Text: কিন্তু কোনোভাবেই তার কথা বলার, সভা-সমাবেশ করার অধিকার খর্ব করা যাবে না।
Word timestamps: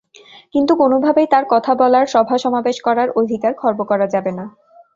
কিন্তু 0.53 0.73
কোনোভাবেই 0.75 1.27
তার 1.27 1.45
কথা 1.49 1.71
বলার, 1.75 2.05
সভা-সমাবেশ 2.07 2.77
করার 2.81 3.09
অধিকার 3.15 3.53
খর্ব 3.53 3.79
করা 3.83 4.07
যাবে 4.07 4.31
না। 4.31 4.45